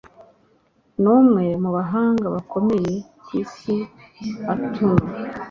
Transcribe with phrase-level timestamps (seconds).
[1.01, 3.75] ni umwe mu bahanga bakomeye ku isi
[4.51, 5.05] autuno